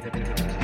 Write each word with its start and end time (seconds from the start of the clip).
Thank 0.00 0.62
you. 0.62 0.63